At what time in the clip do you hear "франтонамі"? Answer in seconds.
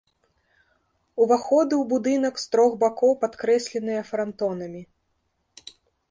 4.09-4.81